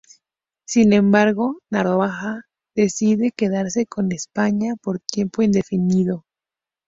Sin 0.65 0.93
embargo, 0.93 1.59
Narvaja 1.69 2.45
decide 2.75 3.31
quedarse 3.37 3.85
en 3.97 4.11
España 4.11 4.73
por 4.81 4.97
tiempo 4.99 5.43
indefinido. 5.43 6.25